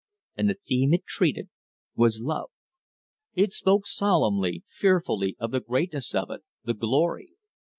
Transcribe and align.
And 0.35 0.49
the 0.49 0.55
theme 0.55 0.95
it 0.95 1.05
treated 1.05 1.49
was 1.95 2.23
love. 2.23 2.49
It 3.35 3.51
spoke 3.53 3.85
solemnly, 3.85 4.63
fearfully 4.67 5.35
of 5.39 5.51
the 5.51 5.59
greatness 5.59 6.15
of 6.15 6.31
it, 6.31 6.41
the 6.63 6.73
glory. 6.73 7.33